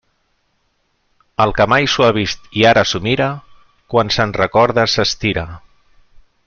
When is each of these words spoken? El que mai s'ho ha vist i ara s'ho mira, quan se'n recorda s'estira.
El 1.45 1.53
que 1.59 1.67
mai 1.73 1.85
s'ho 1.95 2.07
ha 2.07 2.15
vist 2.17 2.49
i 2.61 2.65
ara 2.71 2.85
s'ho 2.93 3.03
mira, 3.11 3.29
quan 3.95 4.13
se'n 4.17 4.37
recorda 4.43 4.91
s'estira. 4.95 5.49